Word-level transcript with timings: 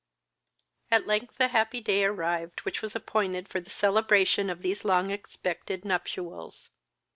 X. 0.89 0.99
At 0.99 1.05
length 1.07 1.37
the 1.37 1.49
happy 1.49 1.79
day 1.79 2.03
arrived 2.05 2.61
which 2.61 2.81
was 2.81 2.95
appointed 2.95 3.47
for 3.47 3.61
the 3.61 3.69
celebration 3.69 4.49
of 4.49 4.63
these 4.63 4.83
long 4.83 5.11
expected 5.11 5.85
nuptials. 5.85 6.71